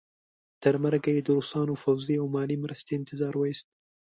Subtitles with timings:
[0.63, 3.67] تر مرګه یې د روسانو پوځي او مالي مرستې انتظار وایست.